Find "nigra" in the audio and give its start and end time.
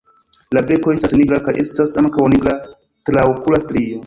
1.19-1.39, 2.35-2.57